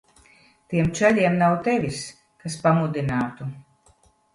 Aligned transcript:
Tiem 0.73 0.89
čaļiem 1.01 1.37
nav 1.43 1.55
tevis, 1.69 2.03
kas 2.43 2.59
pamudinātu. 2.67 3.55